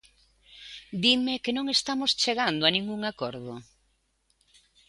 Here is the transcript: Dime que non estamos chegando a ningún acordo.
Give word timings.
Dime 1.03 1.33
que 1.43 1.55
non 1.57 1.65
estamos 1.75 2.11
chegando 2.23 2.63
a 2.65 2.73
ningún 2.75 3.01
acordo. 3.11 3.53